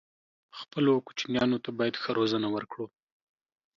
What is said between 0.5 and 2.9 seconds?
خپلو کوچنيانو ته بايد ښه روزنه ورکړو